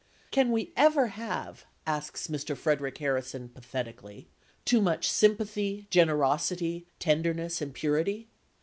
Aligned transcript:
"Can 0.31 0.49
we 0.49 0.73
ever 0.75 1.09
have," 1.09 1.65
asks 1.85 2.25
Mr. 2.25 2.57
Frederic 2.57 2.97
Harrison 2.97 3.49
pathetically, 3.49 4.27
"too 4.65 4.81
much 4.81 5.07
sympathy, 5.07 5.85
generosity, 5.91 6.87
tenderness 6.97 7.61
and 7.61 7.71
purity? 7.71 8.27